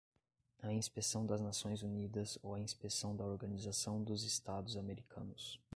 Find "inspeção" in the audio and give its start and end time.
0.73-1.27, 2.59-3.15